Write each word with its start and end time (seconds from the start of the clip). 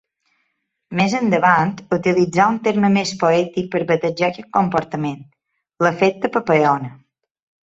Més 0.99 1.11
endavant, 1.17 1.73
utilitzà 1.97 2.47
un 2.53 2.57
terme 2.67 2.91
més 2.95 3.11
poètic 3.25 3.69
per 3.77 3.83
batejar 3.93 4.31
aquest 4.33 4.51
comportament: 4.59 5.21
l'efecte 5.87 6.33
papallona. 6.41 6.91